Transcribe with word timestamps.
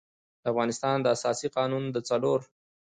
د 0.41 0.43
افغانستان 0.51 0.97
د 1.01 1.07
اساسي 1.15 1.47
قـانون 1.55 1.83
د 1.91 1.97
څلور 2.09 2.39